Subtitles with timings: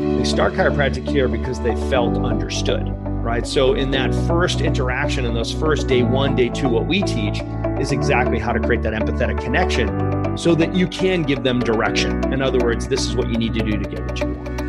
[0.00, 2.88] they start chiropractic care because they felt understood,
[3.22, 3.46] right?
[3.46, 7.42] So, in that first interaction, in those first day one, day two, what we teach
[7.78, 12.32] is exactly how to create that empathetic connection so that you can give them direction.
[12.32, 14.60] In other words, this is what you need to do to get what you want.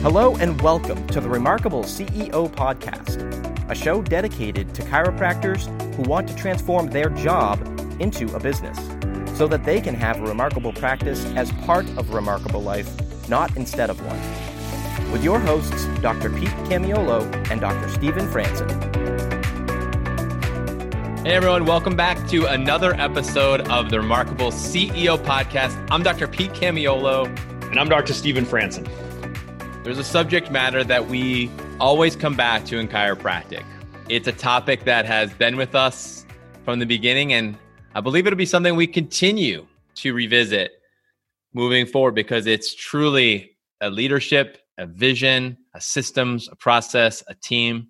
[0.00, 5.66] Hello, and welcome to the Remarkable CEO Podcast, a show dedicated to chiropractors
[5.96, 7.60] who want to transform their job
[8.00, 8.78] into a business
[9.38, 12.90] so that they can have a remarkable practice as part of a remarkable life,
[13.28, 15.12] not instead of one.
[15.12, 16.28] With your hosts, Dr.
[16.28, 17.88] Pete Camiolo and Dr.
[17.88, 18.68] Stephen Franson.
[21.24, 25.86] Hey everyone, welcome back to another episode of the Remarkable CEO Podcast.
[25.88, 26.26] I'm Dr.
[26.26, 27.26] Pete Camiolo.
[27.70, 28.14] And I'm Dr.
[28.14, 28.88] Stephen Franson.
[29.84, 33.64] There's a subject matter that we always come back to in chiropractic.
[34.08, 36.26] It's a topic that has been with us
[36.64, 37.56] from the beginning, and
[37.94, 39.66] I believe it'll be something we continue
[39.96, 40.72] to revisit
[41.54, 47.88] moving forward because it's truly a leadership, a vision, a systems, a process, a team,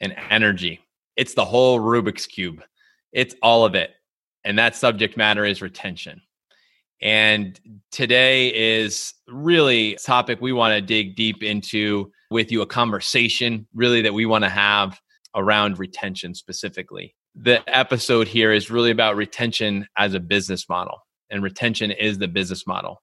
[0.00, 0.80] and energy.
[1.16, 2.62] It's the whole Rubik's Cube.
[3.12, 3.92] It's all of it.
[4.44, 6.20] And that subject matter is retention.
[7.00, 7.58] And
[7.90, 13.66] today is really a topic we want to dig deep into with you, a conversation
[13.74, 15.00] really that we want to have
[15.34, 20.98] around retention specifically the episode here is really about retention as a business model,
[21.30, 23.02] and retention is the business model.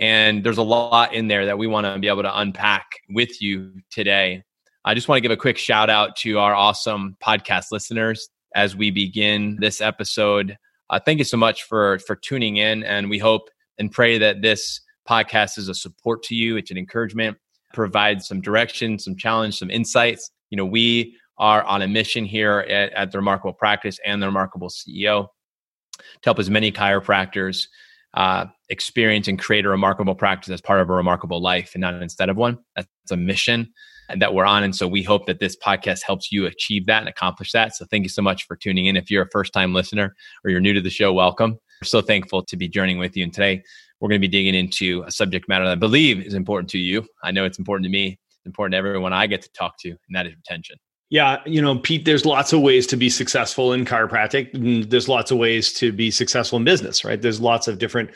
[0.00, 3.40] And there's a lot in there that we want to be able to unpack with
[3.40, 4.42] you today.
[4.84, 8.74] I just want to give a quick shout out to our awesome podcast listeners as
[8.74, 10.56] we begin this episode.
[10.90, 14.40] Uh, thank you so much for for tuning in, and we hope and pray that
[14.40, 16.56] this podcast is a support to you.
[16.56, 17.36] It's an encouragement,
[17.74, 20.30] provides some direction, some challenge, some insights.
[20.50, 24.26] You know, we are on a mission here at, at the Remarkable Practice and the
[24.26, 25.28] Remarkable CEO
[25.98, 27.66] to help as many chiropractors
[28.14, 32.00] uh, experience and create a remarkable practice as part of a remarkable life and not
[32.00, 32.58] instead of one.
[32.76, 33.72] That's a mission
[34.16, 34.62] that we're on.
[34.62, 37.74] And so we hope that this podcast helps you achieve that and accomplish that.
[37.74, 38.96] So thank you so much for tuning in.
[38.96, 41.58] If you're a first time listener or you're new to the show, welcome.
[41.80, 43.24] We're so thankful to be journeying with you.
[43.24, 43.62] And today
[44.00, 46.78] we're going to be digging into a subject matter that I believe is important to
[46.78, 47.06] you.
[47.22, 48.18] I know it's important to me.
[48.28, 50.76] It's important to everyone I get to talk to, and that is retention.
[51.10, 54.88] Yeah, you know, Pete, there's lots of ways to be successful in chiropractic.
[54.90, 57.20] There's lots of ways to be successful in business, right?
[57.20, 58.10] There's lots of different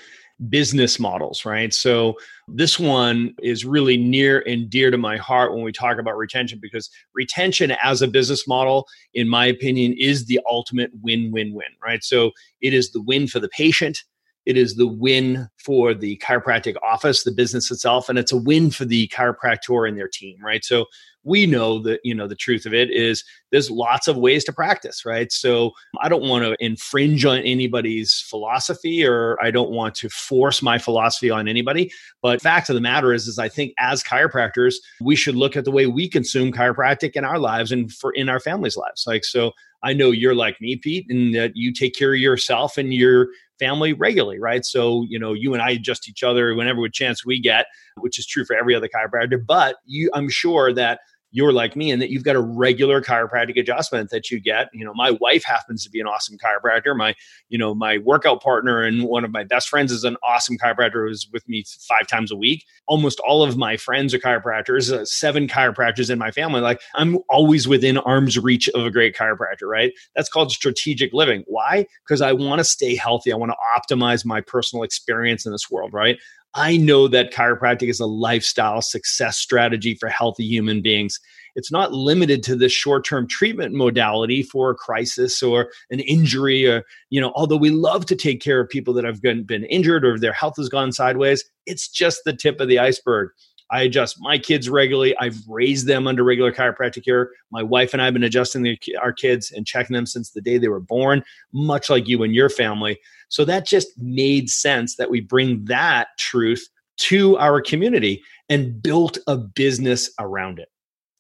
[0.48, 1.72] business models, right?
[1.74, 2.14] So
[2.48, 6.58] this one is really near and dear to my heart when we talk about retention
[6.60, 11.68] because retention as a business model, in my opinion, is the ultimate win win win,
[11.84, 12.02] right?
[12.02, 14.02] So it is the win for the patient.
[14.46, 18.70] It is the win for the chiropractic office, the business itself, and it's a win
[18.70, 20.64] for the chiropractor and their team, right?
[20.64, 20.86] So
[21.28, 23.22] we know that you know the truth of it is
[23.52, 28.20] there's lots of ways to practice right so i don't want to infringe on anybody's
[28.28, 31.90] philosophy or i don't want to force my philosophy on anybody
[32.22, 35.64] but fact of the matter is is i think as chiropractors we should look at
[35.64, 39.24] the way we consume chiropractic in our lives and for in our families lives like
[39.24, 39.52] so
[39.82, 43.28] i know you're like me pete and that you take care of yourself and your
[43.58, 44.64] family regularly, right?
[44.64, 47.66] So, you know, you and I adjust each other whenever chance we get,
[47.96, 49.44] which is true for every other chiropractor.
[49.44, 51.00] But you, I'm sure that
[51.30, 54.68] you're like me and that you've got a regular chiropractic adjustment that you get.
[54.72, 56.96] You know my wife happens to be an awesome chiropractor.
[56.96, 57.14] My
[57.48, 61.06] you know my workout partner and one of my best friends is an awesome chiropractor
[61.06, 62.64] who's with me five times a week.
[62.86, 66.60] Almost all of my friends are chiropractors uh, seven chiropractors in my family.
[66.60, 69.92] Like i'm always within arm's reach of a great chiropractor right?
[70.16, 71.44] That's called strategic living.
[71.46, 71.86] Why?
[72.06, 73.32] Because i want to stay healthy.
[73.32, 76.18] I want to optimize my personal experience in this world right
[76.54, 81.20] I know that chiropractic is a lifestyle success strategy for healthy human beings.
[81.54, 86.84] It's not limited to this short-term treatment modality for a crisis or an injury or
[87.10, 90.04] you know although we love to take care of people that have been, been injured
[90.04, 93.30] or their health has gone sideways it's just the tip of the iceberg
[93.70, 95.16] I adjust my kids regularly.
[95.18, 97.30] I've raised them under regular chiropractic care.
[97.50, 100.40] My wife and I have been adjusting the, our kids and checking them since the
[100.40, 102.98] day they were born, much like you and your family.
[103.28, 106.66] So that just made sense that we bring that truth
[106.98, 110.68] to our community and built a business around it.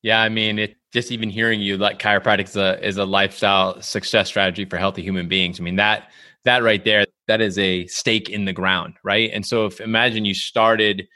[0.02, 3.80] Yeah, I mean, it just even hearing you like chiropractic is a is a lifestyle
[3.82, 5.60] success strategy for healthy human beings.
[5.60, 6.10] I mean that
[6.44, 9.30] that right there, that is a stake in the ground, right?
[9.32, 11.06] And so if imagine you started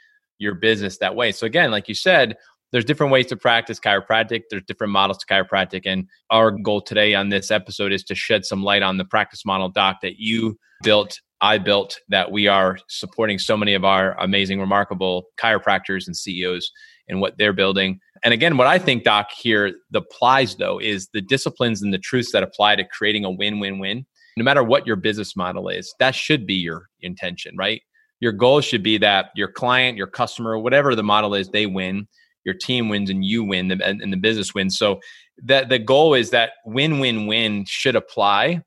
[0.43, 1.31] your business that way.
[1.31, 2.35] So again, like you said,
[2.71, 4.43] there's different ways to practice chiropractic.
[4.49, 5.83] There's different models to chiropractic.
[5.85, 9.45] And our goal today on this episode is to shed some light on the practice
[9.45, 14.19] model, Doc, that you built, I built, that we are supporting so many of our
[14.19, 16.71] amazing, remarkable chiropractors and CEOs
[17.07, 17.99] in what they're building.
[18.23, 21.99] And again, what I think, Doc, here the applies though is the disciplines and the
[21.99, 24.05] truths that apply to creating a win win win.
[24.35, 27.83] No matter what your business model is, that should be your intention, right?
[28.23, 32.07] Your goal should be that your client, your customer, whatever the model is, they win,
[32.45, 34.77] your team wins, and you win, and, and the business wins.
[34.77, 35.01] So
[35.43, 38.63] that the goal is that win win win should apply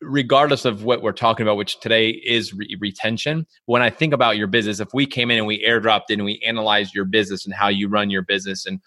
[0.00, 3.44] regardless of what we're talking about which today is re- retention.
[3.64, 6.24] When i think about your business if we came in and we airdropped in and
[6.24, 8.78] we analyzed your business and how you run your business and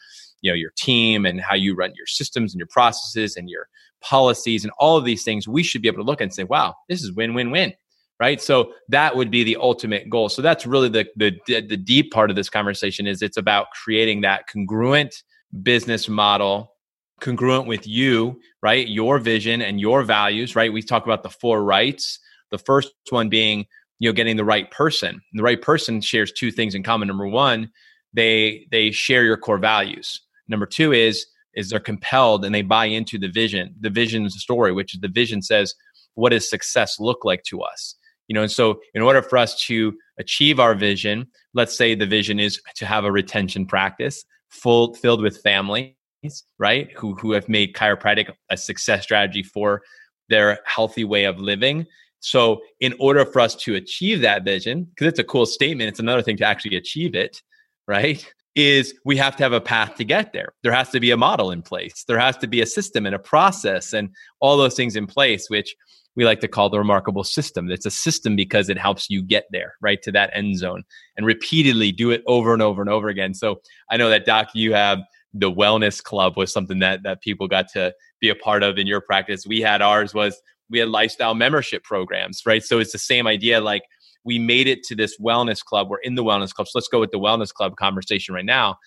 [0.42, 3.68] you know your team and how you run your systems and your processes and your
[4.02, 6.76] policies and all of these things we should be able to look and say wow
[6.88, 7.74] this is win win win
[8.20, 12.12] right so that would be the ultimate goal so that's really the the the deep
[12.12, 15.24] part of this conversation is it's about creating that congruent
[15.64, 16.72] business model
[17.20, 18.88] congruent with you, right?
[18.88, 20.72] Your vision and your values, right?
[20.72, 22.20] We talk about the four rights.
[22.52, 23.66] The first one being,
[24.00, 25.10] you know, getting the right person.
[25.10, 27.08] And the right person shares two things in common.
[27.08, 27.72] Number one,
[28.14, 30.22] they they share your core values.
[30.48, 31.26] Number two is
[31.56, 33.76] is they're compelled and they buy into the vision.
[33.80, 35.74] The vision's story, which is the vision says,
[36.14, 37.96] what does success look like to us?
[38.30, 42.06] You know, and so in order for us to achieve our vision, let's say the
[42.06, 45.94] vision is to have a retention practice full filled with families
[46.58, 46.92] right?
[46.98, 49.82] Who who have made chiropractic a success strategy for
[50.30, 51.86] their healthy way of living.
[52.22, 56.00] So, in order for us to achieve that vision, because it's a cool statement, it's
[56.00, 57.42] another thing to actually achieve it,
[57.88, 58.26] right?
[58.56, 60.54] Is we have to have a path to get there.
[60.64, 62.04] There has to be a model in place.
[62.08, 64.10] There has to be a system and a process and
[64.42, 65.76] all those things in place, which
[66.16, 67.70] we like to call the remarkable system.
[67.72, 70.84] It's a system because it helps you get there, right, to that end zone
[71.16, 73.34] and repeatedly do it over and over and over again.
[73.34, 75.00] So I know that, Doc, you have
[75.34, 78.88] the wellness club was something that that people got to be a part of in
[78.88, 79.46] your practice.
[79.46, 82.64] We had ours was we had lifestyle membership programs, right?
[82.64, 83.62] So it's the same idea.
[83.62, 83.84] Like
[84.24, 85.90] we made it to this wellness club.
[85.90, 86.68] We're in the wellness club.
[86.68, 88.78] So let's go with the wellness club conversation right now.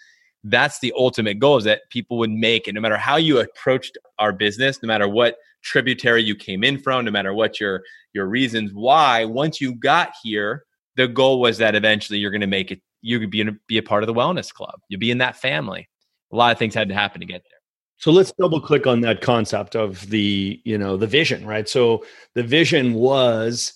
[0.45, 3.97] That's the ultimate goal is that people would make it no matter how you approached
[4.19, 7.83] our business, no matter what tributary you came in from, no matter what your
[8.13, 10.65] your reasons why, once you got here,
[10.97, 13.83] the goal was that eventually you're going to make it you could be, be a
[13.83, 14.79] part of the wellness club.
[14.89, 15.89] You'll be in that family
[16.33, 17.59] a lot of things had to happen to get there.
[17.99, 21.69] So let's double click on that concept of the, you know, the vision, right?
[21.69, 22.05] So
[22.35, 23.75] the vision was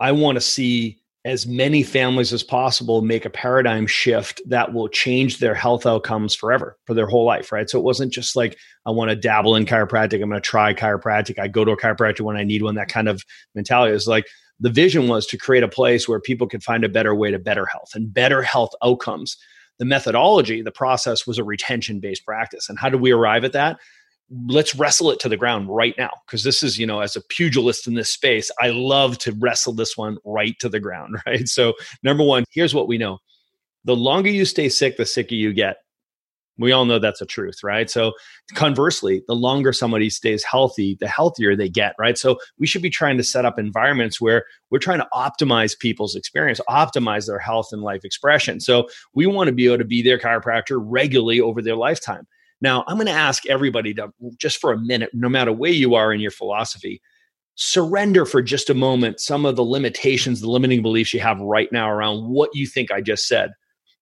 [0.00, 4.88] I want to see as many families as possible make a paradigm shift that will
[4.88, 7.68] change their health outcomes forever for their whole life, right?
[7.68, 8.56] So it wasn't just like
[8.86, 11.76] I want to dabble in chiropractic, I'm going to try chiropractic, I go to a
[11.76, 13.24] chiropractor when I need one, that kind of
[13.54, 14.26] mentality is like
[14.60, 17.38] the vision was to create a place where people could find a better way to
[17.38, 19.36] better health and better health outcomes
[19.78, 22.68] the methodology, the process was a retention based practice.
[22.68, 23.78] And how did we arrive at that?
[24.30, 26.10] Let's wrestle it to the ground right now.
[26.26, 29.72] Because this is, you know, as a pugilist in this space, I love to wrestle
[29.72, 31.48] this one right to the ground, right?
[31.48, 33.18] So, number one, here's what we know
[33.84, 35.76] the longer you stay sick, the sicker you get.
[36.60, 37.88] We all know that's a truth, right?
[37.88, 38.12] So,
[38.54, 42.18] conversely, the longer somebody stays healthy, the healthier they get, right?
[42.18, 46.16] So, we should be trying to set up environments where we're trying to optimize people's
[46.16, 48.60] experience, optimize their health and life expression.
[48.60, 52.26] So, we want to be able to be their chiropractor regularly over their lifetime.
[52.60, 55.94] Now, I'm going to ask everybody to just for a minute, no matter where you
[55.94, 57.00] are in your philosophy,
[57.54, 61.70] surrender for just a moment some of the limitations, the limiting beliefs you have right
[61.72, 63.52] now around what you think I just said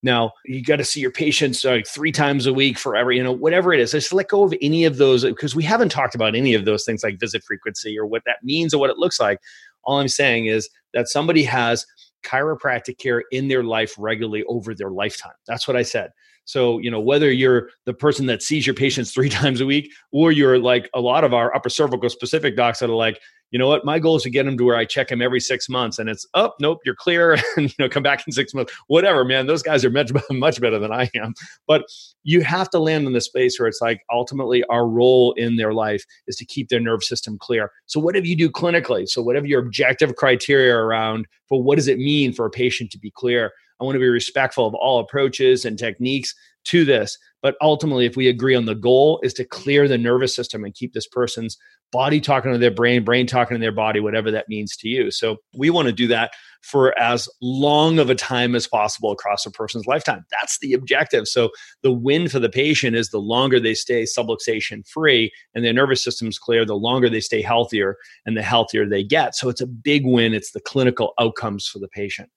[0.07, 3.33] now you got to see your patients like three times a week forever, you know,
[3.33, 3.93] whatever it is.
[3.93, 6.85] Just let go of any of those because we haven't talked about any of those
[6.85, 9.41] things like visit frequency or what that means or what it looks like.
[9.85, 11.87] All I'm saying is that somebody has
[12.25, 15.35] chiropractic care in their life regularly over their lifetime.
[15.47, 16.11] That's what I said.
[16.47, 19.93] So, you know, whether you're the person that sees your patients three times a week
[20.13, 23.59] or you're like a lot of our upper cervical specific docs that are like, you
[23.59, 25.69] know what, my goal is to get him to where I check him every six
[25.69, 27.35] months and it's, oh, nope, you're clear.
[27.57, 29.47] and, you know, come back in six months, whatever, man.
[29.47, 31.35] Those guys are much, much better than I am.
[31.67, 31.85] But
[32.25, 35.73] you have to land in the space where it's like ultimately our role in their
[35.73, 37.71] life is to keep their nerve system clear.
[37.87, 41.99] So, whatever you do clinically, so whatever your objective criteria around for what does it
[41.99, 45.65] mean for a patient to be clear, I want to be respectful of all approaches
[45.65, 46.35] and techniques
[46.65, 47.19] to this.
[47.47, 50.75] But ultimately, if we agree on the goal is to clear the nervous system and
[50.75, 51.57] keep this person's
[51.93, 55.13] body talking to their brain, brain talking to their body, whatever that means to you.
[55.13, 59.47] So we want to do that for as long of a time as possible across
[59.47, 60.25] a person's lifetime.
[60.33, 61.29] That's the objective.
[61.29, 61.51] So
[61.85, 66.03] the win for the patient is the longer they stay subluxation free and their nervous
[66.03, 69.37] system's clear, the longer they stay healthier and the healthier they get.
[69.37, 70.35] So it's a big win.
[70.35, 72.29] It's the clinical outcomes for the patient.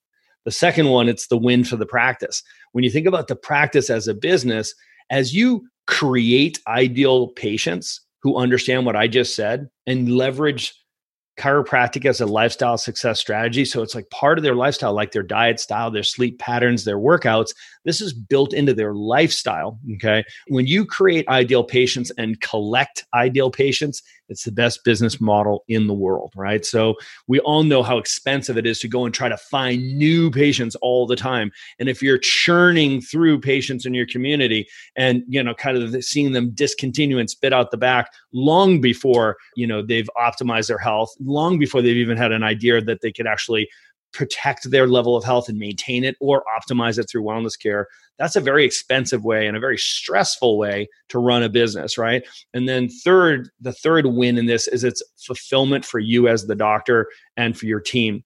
[0.46, 2.44] The second one, it's the win for the practice.
[2.74, 4.76] When you think about the practice as a business,
[5.10, 10.74] as you create ideal patients who understand what I just said and leverage
[11.40, 13.64] chiropractic as a lifestyle success strategy.
[13.64, 16.98] So it's like part of their lifestyle, like their diet style, their sleep patterns, their
[16.98, 17.56] workouts.
[17.86, 19.80] This is built into their lifestyle.
[19.96, 20.26] Okay.
[20.50, 25.88] When you create ideal patients and collect ideal patients, It's the best business model in
[25.88, 26.66] the world, right?
[26.66, 26.96] So
[27.28, 30.76] we all know how expensive it is to go and try to find new patients
[30.76, 31.52] all the time.
[31.80, 36.32] And if you're churning through patients in your community and, you know, kind of seeing
[36.32, 41.14] them discontinue and spit out the back long before, you know, they've optimized their health,
[41.20, 43.70] long before they've even had an idea that they could actually
[44.12, 47.88] protect their level of health and maintain it or optimize it through wellness care
[48.18, 52.28] that's a very expensive way and a very stressful way to run a business right?
[52.54, 56.56] And then third the third win in this is it's fulfillment for you as the
[56.56, 58.24] doctor and for your team.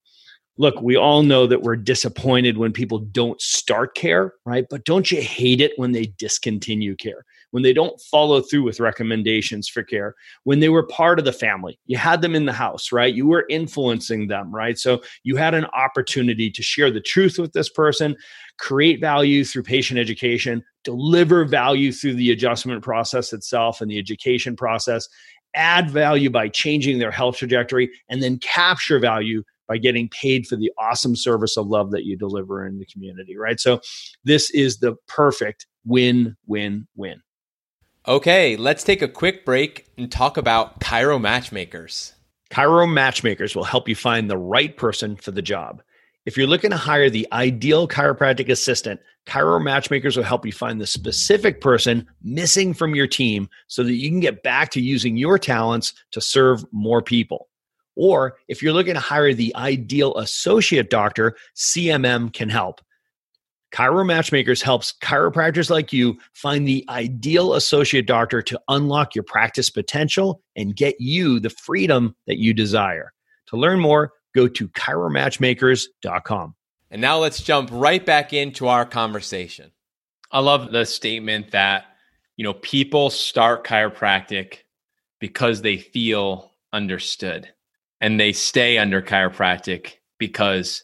[0.58, 4.66] Look, we all know that we're disappointed when people don't start care, right?
[4.70, 8.80] But don't you hate it when they discontinue care, when they don't follow through with
[8.80, 11.78] recommendations for care, when they were part of the family?
[11.86, 13.14] You had them in the house, right?
[13.14, 14.76] You were influencing them, right?
[14.76, 18.18] So you had an opportunity to share the truth with this person,
[18.58, 24.56] create value through patient education, deliver value through the adjustment process itself and the education
[24.56, 25.08] process.
[25.54, 30.56] Add value by changing their health trajectory and then capture value by getting paid for
[30.56, 33.60] the awesome service of love that you deliver in the community, right?
[33.60, 33.80] So
[34.24, 37.22] this is the perfect win, win, win.
[38.06, 42.12] Okay, let's take a quick break and talk about Chiro Matchmakers.
[42.52, 45.82] Chiro Matchmakers will help you find the right person for the job.
[46.26, 50.82] If you're looking to hire the ideal chiropractic assistant, Chiro Matchmakers will help you find
[50.82, 55.16] the specific person missing from your team so that you can get back to using
[55.16, 57.48] your talents to serve more people.
[57.96, 62.82] Or if you're looking to hire the ideal associate doctor, CMM can help.
[63.74, 69.70] Chiro Matchmakers helps chiropractors like you find the ideal associate doctor to unlock your practice
[69.72, 73.14] potential and get you the freedom that you desire.
[73.48, 76.56] To learn more, go to chiromatchmakers.com.
[76.92, 79.72] And now let's jump right back into our conversation.
[80.32, 81.86] I love the statement that,
[82.38, 84.60] you know, people start chiropractic
[85.20, 87.50] because they feel understood
[88.02, 90.84] and they stay under chiropractic because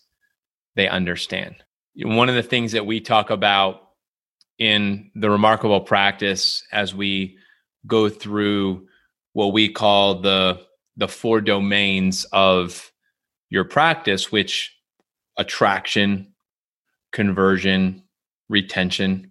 [0.75, 1.55] they understand.
[2.01, 3.81] One of the things that we talk about
[4.57, 7.37] in the remarkable practice as we
[7.87, 8.87] go through
[9.33, 10.65] what we call the
[10.97, 12.91] the four domains of
[13.49, 14.75] your practice which
[15.37, 16.33] attraction
[17.13, 18.03] conversion
[18.49, 19.29] retention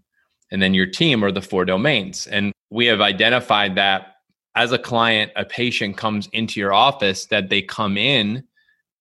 [0.50, 2.26] and then your team are the four domains.
[2.26, 4.14] And we have identified that
[4.54, 8.44] as a client, a patient comes into your office that they come in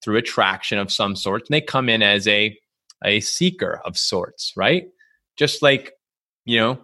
[0.04, 2.58] through attraction of some sort, and they come in as a
[3.04, 4.86] a seeker of sorts, right?
[5.38, 5.94] Just like
[6.46, 6.80] you know,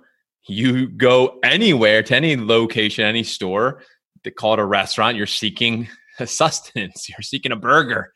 [0.47, 3.81] you go anywhere to any location, any store,
[4.23, 5.17] they call it a restaurant.
[5.17, 5.87] You're seeking
[6.25, 7.09] sustenance.
[7.09, 8.11] You're seeking a burger,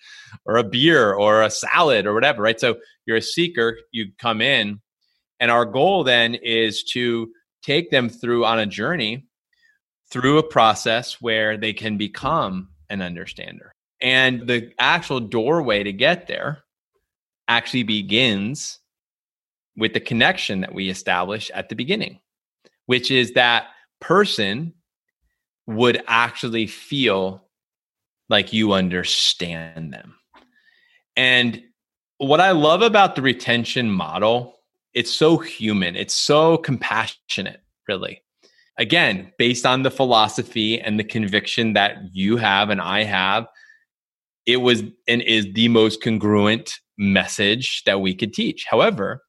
[0.46, 2.60] or a beer, or a salad, or whatever, right?
[2.60, 2.76] So
[3.06, 3.78] you're a seeker.
[3.92, 4.82] You come in,
[5.40, 7.30] and our goal then is to
[7.64, 9.26] take them through on a journey
[10.12, 13.72] through a process where they can become an understander.
[14.00, 16.64] And the actual doorway to get there
[17.48, 18.80] actually begins
[19.76, 22.20] with the connection that we establish at the beginning,
[22.86, 23.68] which is that
[24.02, 24.74] person
[25.68, 27.44] would actually feel
[28.30, 30.16] like you understand them.
[31.16, 31.62] And
[32.18, 34.56] what I love about the retention model,
[34.94, 38.22] it's so human, it's so compassionate, really
[38.78, 43.48] again, based on the philosophy and the conviction that you have and I have,
[44.46, 48.66] it was and is the most congruent message that we could teach.
[48.70, 49.24] However,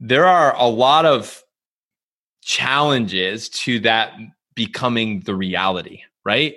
[0.00, 1.42] there are a lot of
[2.42, 4.12] challenges to that
[4.54, 6.54] becoming the reality, right?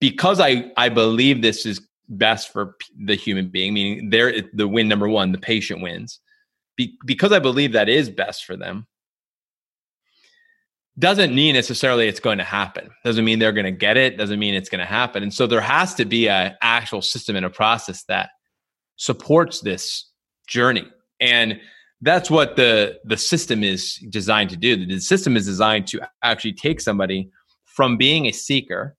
[0.00, 4.88] Because I I believe this is best for the human being, meaning there the win
[4.88, 6.20] number 1, the patient wins.
[6.76, 8.86] Be, because I believe that is best for them,
[10.98, 12.90] doesn't mean necessarily it's going to happen.
[13.04, 14.16] Doesn't mean they're going to get it.
[14.16, 15.22] Doesn't mean it's going to happen.
[15.22, 18.30] And so there has to be an actual system and a process that
[18.96, 20.10] supports this
[20.46, 20.86] journey.
[21.20, 21.60] And
[22.00, 24.86] that's what the the system is designed to do.
[24.86, 27.30] The system is designed to actually take somebody
[27.64, 28.96] from being a seeker.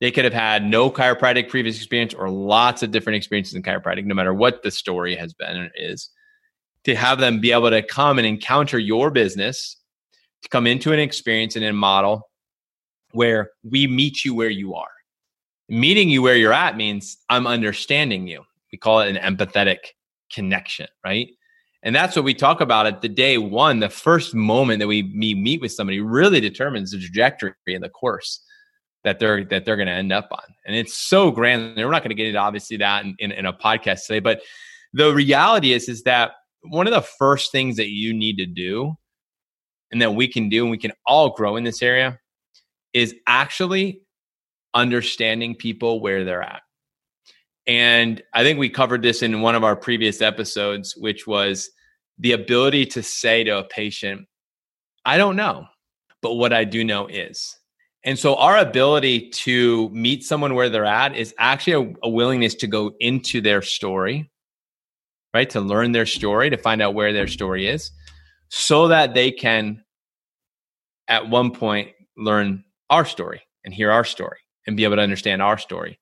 [0.00, 4.04] They could have had no chiropractic previous experience or lots of different experiences in chiropractic,
[4.04, 6.10] no matter what the story has been or is,
[6.84, 9.76] to have them be able to come and encounter your business
[10.42, 12.28] to come into an experience and a model
[13.12, 14.88] where we meet you where you are.
[15.68, 18.44] Meeting you where you're at means I'm understanding you.
[18.76, 19.78] We call it an empathetic
[20.30, 21.28] connection, right?
[21.82, 23.80] And that's what we talk about at the day one.
[23.80, 28.42] The first moment that we meet with somebody really determines the trajectory and the course
[29.02, 30.42] that they're that they're going to end up on.
[30.66, 31.62] And it's so grand.
[31.62, 34.20] And we're not going to get into obviously that in, in, in a podcast today,
[34.20, 34.42] but
[34.92, 38.94] the reality is is that one of the first things that you need to do
[39.90, 42.18] and that we can do and we can all grow in this area
[42.92, 44.02] is actually
[44.74, 46.60] understanding people where they're at.
[47.66, 51.68] And I think we covered this in one of our previous episodes, which was
[52.18, 54.26] the ability to say to a patient,
[55.04, 55.66] I don't know,
[56.22, 57.56] but what I do know is.
[58.04, 62.54] And so our ability to meet someone where they're at is actually a, a, willingness
[62.56, 64.30] to go into their story,
[65.34, 65.50] right?
[65.50, 67.90] To learn their story, to find out where their story is,
[68.48, 69.82] so that they can
[71.08, 75.42] at one point learn our story and hear our story and be able to understand
[75.42, 75.98] our story.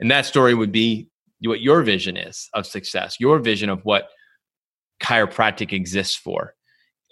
[0.00, 1.08] And that story would be
[1.40, 4.08] what your vision is of success, your vision of what
[5.02, 6.54] chiropractic exists for.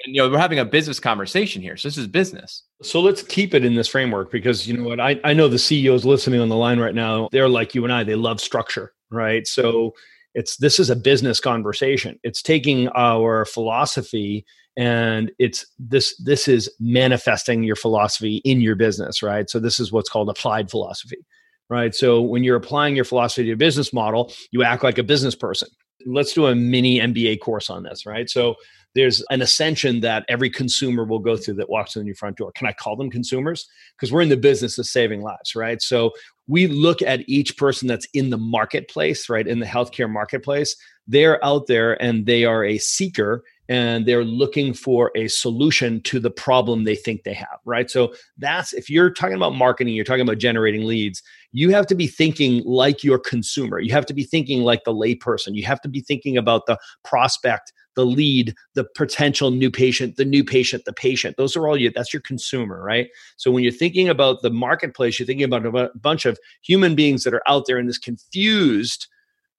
[0.05, 1.77] And, you know, we're having a business conversation here.
[1.77, 2.65] So this is business.
[2.83, 5.01] So let's keep it in this framework because you know what?
[5.01, 7.93] I, I know the CEOs listening on the line right now, they're like you and
[7.93, 9.47] I, they love structure, right?
[9.47, 9.95] So
[10.35, 12.19] it's this is a business conversation.
[12.25, 14.45] It's taking our philosophy
[14.77, 19.49] and it's this this is manifesting your philosophy in your business, right?
[19.49, 21.25] So this is what's called applied philosophy
[21.69, 21.95] right?
[21.95, 25.35] So when you're applying your philosophy to your business model, you act like a business
[25.35, 25.69] person.
[26.07, 28.29] Let's do a mini MBA course on this, right?
[28.29, 28.57] So
[28.95, 32.53] there's an ascension that every consumer will go through that walks in your front door.
[32.53, 33.67] Can I call them consumers?
[33.97, 35.83] Because we're in the business of saving lives, right?
[35.83, 36.13] So
[36.47, 39.47] we look at each person that's in the marketplace, right?
[39.47, 44.75] In the healthcare marketplace, they're out there and they are a seeker and they're looking
[44.75, 47.91] for a solution to the problem they think they have, right?
[47.91, 51.23] So that's if you're talking about marketing, you're talking about generating leads,
[51.55, 53.79] you have to be thinking like your consumer.
[53.79, 55.55] You have to be thinking like the layperson.
[55.55, 60.25] You have to be thinking about the prospect, the lead, the potential new patient, the
[60.25, 61.37] new patient, the patient.
[61.37, 63.07] Those are all you, that's your consumer, right?
[63.37, 67.23] So when you're thinking about the marketplace, you're thinking about a bunch of human beings
[67.23, 69.07] that are out there in this confused,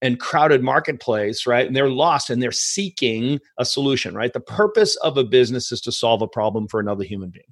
[0.02, 1.66] and crowded marketplace, right?
[1.66, 4.34] And they're lost and they're seeking a solution, right?
[4.34, 7.46] The purpose of a business is to solve a problem for another human being.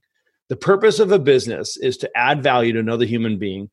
[0.50, 3.70] The purpose of a business is to add value to another human being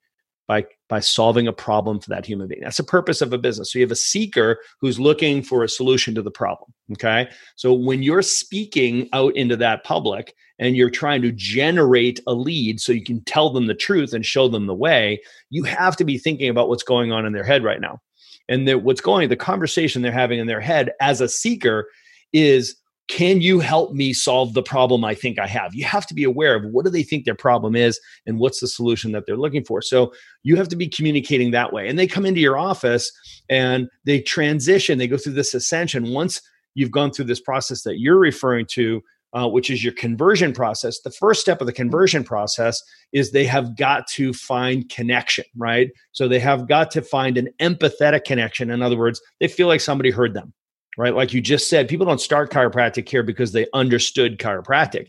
[0.51, 2.63] by, by solving a problem for that human being.
[2.63, 3.73] That's the purpose of a business.
[3.73, 6.73] So you have a seeker who's looking for a solution to the problem.
[6.91, 7.29] Okay.
[7.55, 12.81] So when you're speaking out into that public and you're trying to generate a lead
[12.81, 16.05] so you can tell them the truth and show them the way, you have to
[16.05, 18.01] be thinking about what's going on in their head right now
[18.49, 21.89] and what's going the conversation they're having in their head as a seeker
[22.33, 22.75] is
[23.11, 26.23] can you help me solve the problem i think i have you have to be
[26.23, 29.37] aware of what do they think their problem is and what's the solution that they're
[29.37, 30.13] looking for so
[30.45, 33.11] you have to be communicating that way and they come into your office
[33.49, 36.41] and they transition they go through this ascension once
[36.75, 41.01] you've gone through this process that you're referring to uh, which is your conversion process.
[41.01, 45.89] The first step of the conversion process is they have got to find connection, right?
[46.11, 48.71] So they have got to find an empathetic connection.
[48.71, 50.53] In other words, they feel like somebody heard them,
[50.97, 51.15] right?
[51.15, 55.09] Like you just said, people don't start chiropractic care because they understood chiropractic.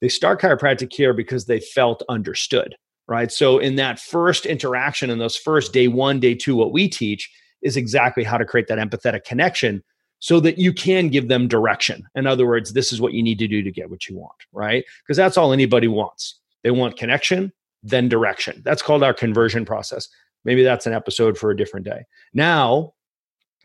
[0.00, 2.74] They start chiropractic care because they felt understood,
[3.06, 3.30] right?
[3.30, 7.30] So in that first interaction, in those first day one, day two, what we teach
[7.62, 9.82] is exactly how to create that empathetic connection
[10.20, 12.06] so that you can give them direction.
[12.14, 14.36] In other words, this is what you need to do to get what you want,
[14.52, 14.84] right?
[15.02, 16.38] Because that's all anybody wants.
[16.62, 17.52] They want connection,
[17.82, 18.60] then direction.
[18.64, 20.08] That's called our conversion process.
[20.44, 22.04] Maybe that's an episode for a different day.
[22.34, 22.92] Now,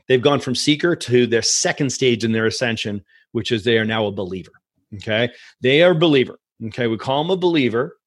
[0.08, 3.86] they've gone from seeker to their second stage in their ascension, which is they are
[3.86, 4.52] now a believer.
[4.96, 5.30] Okay.
[5.62, 6.40] They are a believer.
[6.68, 6.88] Okay.
[6.88, 7.98] We call them a believer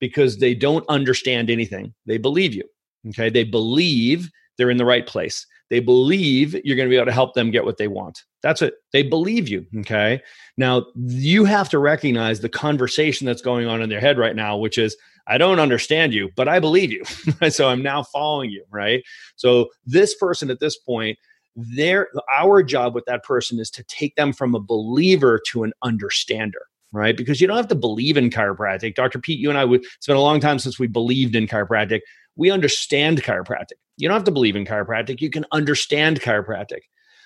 [0.00, 1.94] because they don't understand anything.
[2.04, 2.64] They believe you.
[3.08, 3.30] Okay.
[3.30, 5.46] They believe they're in the right place.
[5.68, 8.22] They believe you're going to be able to help them get what they want.
[8.42, 8.74] That's it.
[8.92, 9.66] They believe you.
[9.78, 10.20] Okay.
[10.56, 14.56] Now, you have to recognize the conversation that's going on in their head right now,
[14.56, 17.04] which is, I don't understand you, but I believe you.
[17.50, 18.64] so I'm now following you.
[18.70, 19.02] Right.
[19.34, 21.18] So this person at this point,
[21.56, 25.72] their our job with that person is to take them from a believer to an
[25.82, 27.16] understander right?
[27.16, 28.94] Because you don't have to believe in chiropractic.
[28.94, 29.18] Dr.
[29.18, 32.00] Pete, you and I it's been a long time since we believed in chiropractic.
[32.36, 33.72] We understand chiropractic.
[33.96, 35.20] You don't have to believe in chiropractic.
[35.20, 36.80] You can understand chiropractic.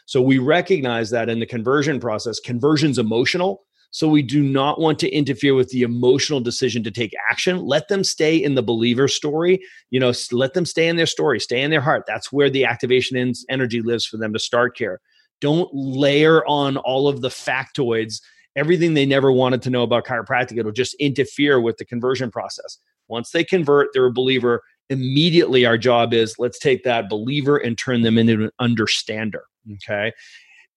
[0.06, 3.62] So we recognize that in the conversion process, conversion's emotional.
[3.92, 7.58] So we do not want to interfere with the emotional decision to take action.
[7.58, 9.60] Let them stay in the believer story.
[9.90, 12.04] You know, let them stay in their story, stay in their heart.
[12.06, 15.00] That's where the activation energy lives for them to start care.
[15.40, 18.20] Don't layer on all of the factoids,
[18.54, 20.58] everything they never wanted to know about chiropractic.
[20.58, 22.78] It'll just interfere with the conversion process.
[23.08, 27.78] Once they convert, they're a believer immediately our job is let's take that believer and
[27.78, 30.12] turn them into an understander okay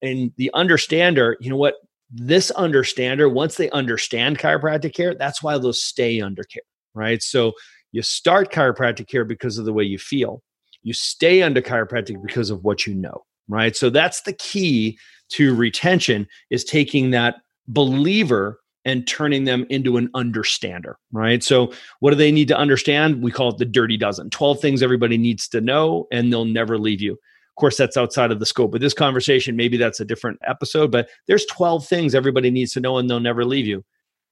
[0.02, 1.76] and the understander you know what
[2.14, 7.52] this understander once they understand chiropractic care that's why they'll stay under care right so
[7.92, 10.42] you start chiropractic care because of the way you feel
[10.84, 14.98] you stay under chiropractic because of what you know right so that's the key
[15.30, 21.44] to retention is taking that believer and turning them into an understander, right?
[21.44, 23.22] So, what do they need to understand?
[23.24, 26.78] We call it the dirty dozen 12 things everybody needs to know, and they'll never
[26.78, 27.18] leave you.
[27.54, 29.56] Of course, that's outside of the scope of this conversation.
[29.56, 33.20] Maybe that's a different episode, but there's 12 things everybody needs to know, and they'll
[33.20, 33.86] never leave you.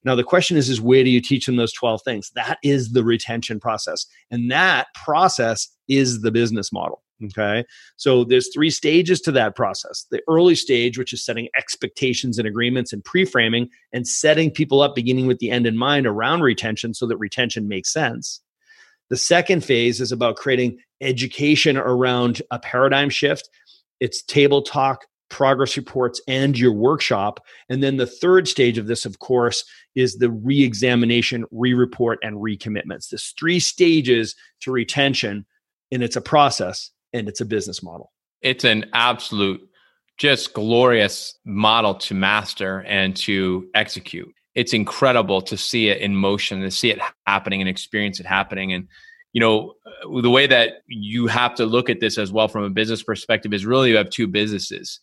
[0.04, 2.32] Now, the question is, is where do you teach them those 12 things?
[2.34, 4.08] That is the retention process.
[4.32, 7.04] And that process is the business model.
[7.26, 7.64] Okay.
[7.98, 10.08] So there's three stages to that process.
[10.10, 14.96] The early stage, which is setting expectations and agreements and pre-framing and setting people up
[14.96, 18.42] beginning with the end in mind around retention so that retention makes sense.
[19.12, 23.50] The second phase is about creating education around a paradigm shift.
[24.00, 27.44] It's table talk, progress reports, and your workshop.
[27.68, 32.20] And then the third stage of this, of course, is the re examination, re report,
[32.24, 33.10] and recommitments.
[33.10, 35.46] There's three stages to retention,
[35.92, 38.14] and it's a process and it's a business model.
[38.42, 39.60] It's an absolute,
[40.18, 44.34] just glorious model to master and to execute.
[44.56, 48.74] It's incredible to see it in motion, to see it happening and experience it happening.
[48.74, 48.88] And,
[49.34, 49.74] you know,
[50.22, 53.54] the way that you have to look at this as well from a business perspective
[53.54, 55.00] is really you have two businesses.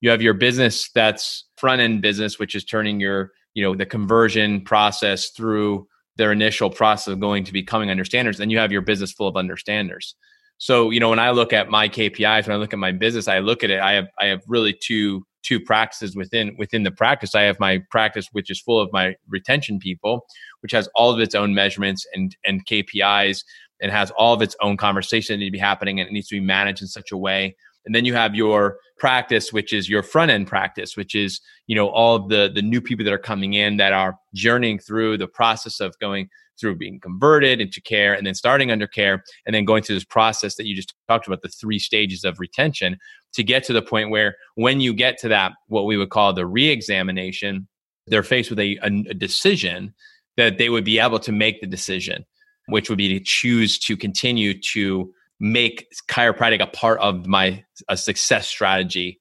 [0.00, 3.86] You have your business that's front end business, which is turning your, you know, the
[3.86, 5.86] conversion process through
[6.16, 8.38] their initial process of going to becoming understanders.
[8.38, 10.14] Then you have your business full of understanders.
[10.58, 13.26] So, you know, when I look at my KPIs, when I look at my business,
[13.26, 16.90] I look at it, I have I have really two two practices within within the
[16.90, 17.34] practice.
[17.34, 20.26] I have my practice which is full of my retention people,
[20.60, 23.44] which has all of its own measurements and and KPIs
[23.80, 26.28] and has all of its own conversation that need to be happening and it needs
[26.28, 29.88] to be managed in such a way and then you have your practice which is
[29.88, 33.12] your front end practice which is you know all of the the new people that
[33.12, 36.28] are coming in that are journeying through the process of going
[36.60, 40.04] through being converted into care and then starting under care and then going through this
[40.04, 42.96] process that you just talked about the three stages of retention
[43.34, 46.32] to get to the point where when you get to that what we would call
[46.32, 47.66] the re-examination
[48.08, 49.94] they're faced with a, a, a decision
[50.36, 52.24] that they would be able to make the decision
[52.68, 57.96] which would be to choose to continue to make chiropractic a part of my a
[57.96, 59.20] success strategy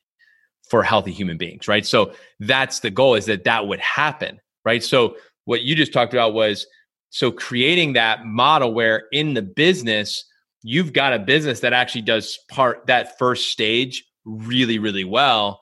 [0.70, 1.86] for healthy human beings right?
[1.86, 4.84] So that's the goal is that that would happen right?
[4.84, 6.66] So what you just talked about was
[7.10, 10.24] so creating that model where in the business,
[10.64, 15.62] you've got a business that actually does part that first stage really, really well.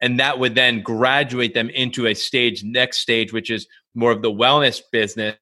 [0.00, 4.22] And that would then graduate them into a stage, next stage, which is more of
[4.22, 5.36] the wellness business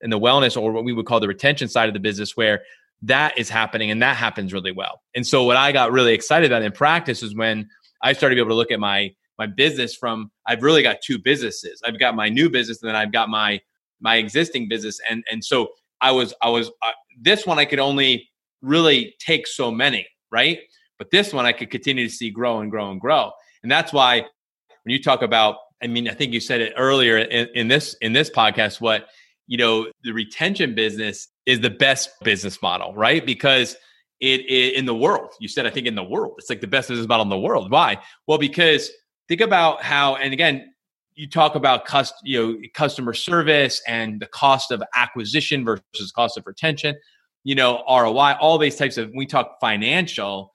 [0.00, 2.62] and the wellness, or what we would call the retention side of the business, where
[3.02, 5.00] that is happening and that happens really well.
[5.14, 7.68] And so what I got really excited about in practice is when
[8.02, 10.98] I started to be able to look at my my business from I've really got
[11.04, 11.80] two businesses.
[11.84, 13.60] I've got my new business and then I've got my
[14.00, 15.68] my existing business and and so
[16.00, 18.28] i was i was uh, this one i could only
[18.62, 20.58] really take so many right?
[20.98, 23.32] But this one i could continue to see grow and grow and grow.
[23.62, 27.18] And that's why when you talk about i mean i think you said it earlier
[27.18, 29.06] in, in this in this podcast what
[29.46, 33.24] you know the retention business is the best business model right?
[33.24, 33.76] Because
[34.20, 36.34] it, it in the world you said i think in the world.
[36.38, 37.70] It's like the best business model in the world.
[37.70, 37.98] Why?
[38.26, 38.90] Well because
[39.28, 40.72] think about how and again
[41.14, 46.36] you talk about cust- you know customer service and the cost of acquisition versus cost
[46.36, 46.96] of retention
[47.44, 50.52] you know roi all these types of we talk financial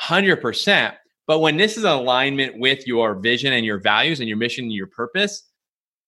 [0.00, 0.94] 100%
[1.26, 4.72] but when this is alignment with your vision and your values and your mission and
[4.72, 5.44] your purpose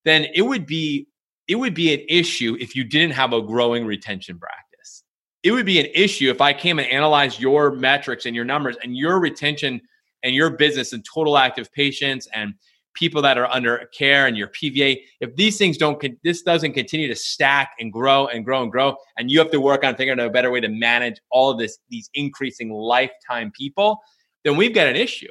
[0.04, 1.06] then it would be
[1.48, 5.04] it would be an issue if you didn't have a growing retention practice.
[5.42, 8.76] It would be an issue if i came and analyzed your metrics and your numbers
[8.82, 9.80] and your retention
[10.22, 12.54] and your business and total active patients and
[12.94, 17.08] people that are under care and your PVA, if these things don't, this doesn't continue
[17.08, 20.20] to stack and grow and grow and grow, and you have to work on figuring
[20.20, 24.00] out a better way to manage all of this, these increasing lifetime people,
[24.44, 25.28] then we've got an issue.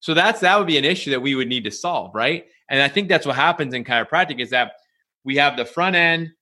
[0.00, 2.46] So that's that would be an issue that we would need to solve, right?
[2.68, 4.72] And I think that's what happens in chiropractic is that
[5.24, 6.32] we have the front end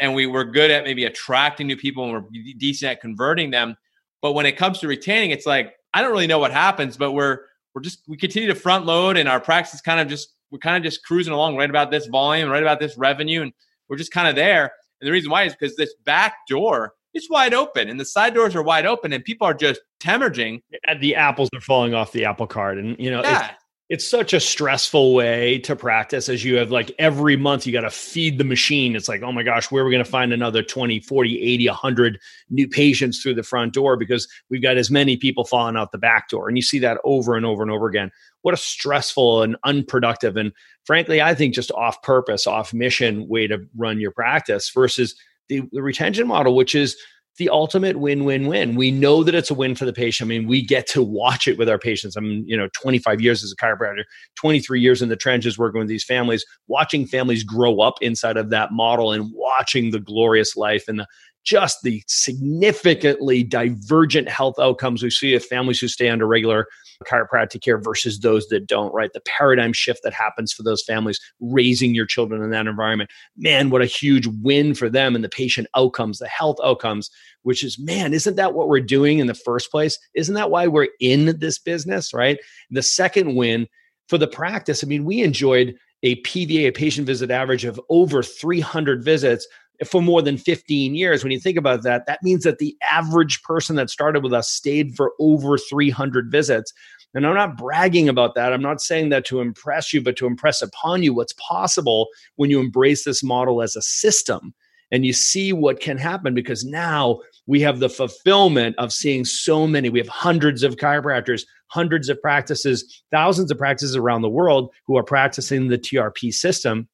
[0.00, 3.76] and we were good at maybe attracting new people and we're decent at converting them.
[4.20, 7.12] But when it comes to retaining, it's like, I don't really know what happens, but
[7.12, 7.40] we're
[7.76, 10.58] we're just we continue to front load and our practice is kind of just we're
[10.58, 13.52] kind of just cruising along right about this volume, right about this revenue, and
[13.88, 14.72] we're just kind of there.
[15.00, 18.32] And the reason why is because this back door is wide open and the side
[18.32, 20.62] doors are wide open and people are just hemorrhaging.
[21.00, 22.78] The apples are falling off the apple cart.
[22.78, 23.52] And you know, yeah
[23.88, 27.82] it's such a stressful way to practice as you have like every month you got
[27.82, 28.96] to feed the machine.
[28.96, 31.68] It's like oh my gosh where are we going to find another 20 40 80
[31.68, 32.20] 100
[32.50, 33.96] new patients through the front door?
[33.96, 36.98] Because we've got as many people falling out the back door and you see that
[37.04, 38.10] over and over and over again.
[38.42, 40.52] What a stressful and unproductive and
[40.84, 45.16] frankly i think just off purpose off mission way to run your practice versus
[45.48, 46.96] the, the retention model which is
[47.38, 48.76] the ultimate win-win-win.
[48.76, 50.26] We know that it's a win for the patient.
[50.26, 52.16] I mean, we get to watch it with our patients.
[52.16, 54.04] I'm, you know, 25 years as a chiropractor,
[54.36, 58.50] 23 years in the trenches working with these families, watching families grow up inside of
[58.50, 61.06] that model and watching the glorious life and the
[61.44, 66.66] just the significantly divergent health outcomes we see of families who stay under regular
[67.04, 69.12] chiropractic care versus those that don't, right?
[69.12, 73.10] The paradigm shift that happens for those families raising your children in that environment.
[73.36, 77.10] Man, what a huge win for them and the patient outcomes, the health outcomes,
[77.42, 79.98] which is, man, isn't that what we're doing in the first place?
[80.14, 82.38] Isn't that why we're in this business, right?
[82.70, 83.68] The second win
[84.08, 88.22] for the practice, I mean, we enjoyed a PVA, a patient visit average of over
[88.22, 89.46] 300 visits
[89.84, 91.22] for more than 15 years.
[91.22, 94.50] When you think about that, that means that the average person that started with us
[94.50, 96.72] stayed for over 300 visits.
[97.14, 98.52] And I'm not bragging about that.
[98.52, 102.50] I'm not saying that to impress you, but to impress upon you what's possible when
[102.50, 104.54] you embrace this model as a system
[104.90, 109.66] and you see what can happen because now we have the fulfillment of seeing so
[109.66, 109.88] many.
[109.88, 114.96] We have hundreds of chiropractors, hundreds of practices, thousands of practices around the world who
[114.96, 116.88] are practicing the TRP system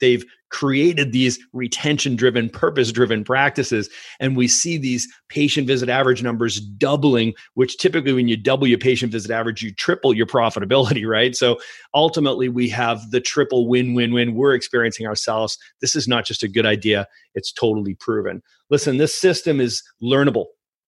[0.00, 6.24] they've created these retention driven purpose driven practices and we see these patient visit average
[6.24, 11.06] numbers doubling which typically when you double your patient visit average you triple your profitability
[11.06, 11.36] right?
[11.36, 11.58] So
[11.94, 14.34] ultimately we have the triple win win win.
[14.34, 15.58] We're experiencing ourselves.
[15.80, 17.06] This is not just a good idea.
[17.34, 18.42] It's totally proven.
[18.70, 20.46] Listen this system is learnable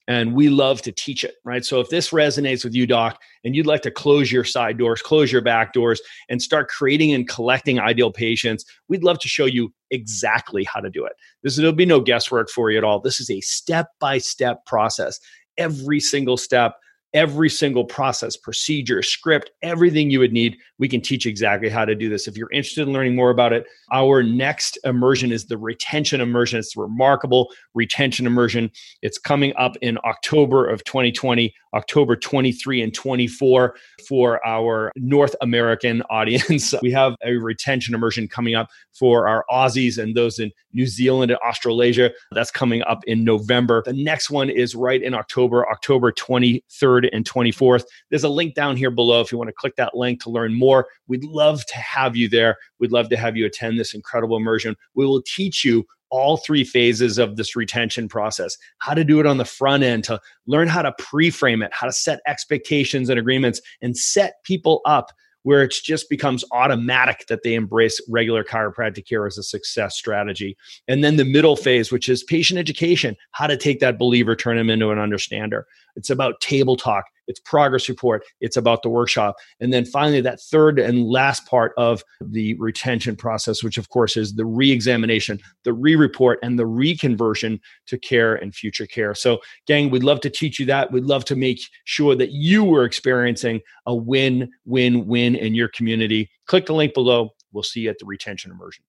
[0.09, 1.65] and we love to teach it, right?
[1.65, 5.03] So if this resonates with you, doc, and you'd like to close your side doors,
[5.03, 9.45] close your back doors, and start creating and collecting ideal patients, we'd love to show
[9.45, 11.12] you exactly how to do it.
[11.43, 13.01] This there'll be no guesswork for you at all.
[13.01, 15.21] This is a step by step process.
[15.59, 16.75] Every single step
[17.14, 20.57] every single process, procedure, script, everything you would need.
[20.79, 22.27] We can teach exactly how to do this.
[22.27, 26.59] If you're interested in learning more about it, our next immersion is the retention immersion.
[26.59, 28.70] It's remarkable retention immersion.
[29.03, 33.75] It's coming up in October of 2020, October 23 and 24
[34.09, 36.75] for our North American audience.
[36.83, 41.31] we have a retention immersion coming up for our Aussies and those in New Zealand
[41.31, 42.11] and Australasia.
[42.33, 43.83] That's coming up in November.
[43.85, 47.85] The next one is right in October, October 23rd and 24th.
[48.11, 50.55] There's a link down here below if you want to click that link to learn
[50.55, 50.88] more.
[51.07, 52.57] We'd love to have you there.
[52.79, 54.77] We'd love to have you attend this incredible immersion.
[54.95, 59.27] We will teach you all three phases of this retention process how to do it
[59.27, 63.19] on the front end to learn how to pre-frame it how to set expectations and
[63.19, 65.11] agreements and set people up
[65.42, 70.57] where it just becomes automatic that they embrace regular chiropractic care as a success strategy.
[70.88, 74.59] And then the middle phase, which is patient education, how to take that believer, turn
[74.59, 75.66] him into an understander.
[75.96, 79.37] It's about table talk, it's progress report, it's about the workshop.
[79.59, 84.18] And then finally, that third and last part of the retention process, which of course
[84.18, 89.14] is the re examination, the re report, and the reconversion to care and future care.
[89.14, 90.92] So, gang, we'd love to teach you that.
[90.92, 95.68] We'd love to make sure that you were experiencing a win, win, win in your
[95.68, 96.31] community.
[96.47, 97.31] Click the link below.
[97.53, 98.85] We'll see you at the retention immersion.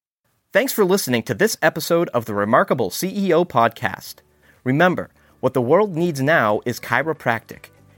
[0.52, 4.16] Thanks for listening to this episode of the Remarkable CEO Podcast.
[4.66, 5.10] Remember,
[5.44, 7.66] what the world needs now is chiropractic,